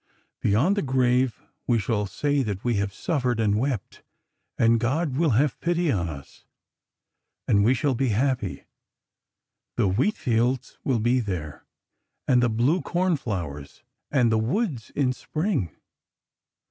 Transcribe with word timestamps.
Beyond 0.41 0.75
the 0.77 0.81
grave 0.81 1.43
we 1.67 1.77
shall 1.77 2.07
say 2.07 2.41
that 2.41 2.63
we 2.63 2.73
have 2.77 2.91
suffered 2.91 3.39
and 3.39 3.55
wept, 3.59 4.01
and 4.57 4.79
God 4.79 5.15
will 5.15 5.29
have 5.37 5.59
pity 5.61 5.91
on 5.91 6.09
us. 6.09 6.43
And 7.47 7.63
we 7.63 7.75
shall 7.75 7.93
be 7.93 8.07
happy.... 8.09 8.63
The 9.75 9.87
wheat 9.87 10.17
fields 10.17 10.79
will 10.83 10.97
be 10.99 11.19
there, 11.19 11.65
and 12.27 12.41
the 12.41 12.49
blue 12.49 12.81
cornflowers... 12.81 13.83
and 14.09 14.31
the 14.31 14.39
woods 14.39 14.89
in 14.95 15.13
Spring." 15.13 15.69